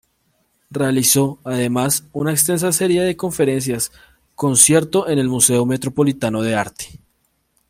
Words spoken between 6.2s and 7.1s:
de Arte.